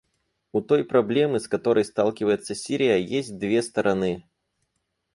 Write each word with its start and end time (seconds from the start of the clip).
У 0.51 0.61
той 0.61 0.83
проблемы, 0.83 1.39
с 1.39 1.47
которой 1.47 1.85
сталкивается 1.85 2.55
Сирия, 2.55 2.97
есть 2.99 3.37
две 3.37 3.61
стороны. 3.61 4.25